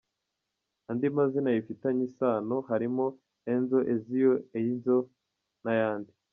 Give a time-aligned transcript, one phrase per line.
[0.89, 3.05] Andi mazina bifitanye isana harimo
[3.51, 4.97] Enzzo, Ezio, Eynzo
[5.63, 6.11] n’ayandi.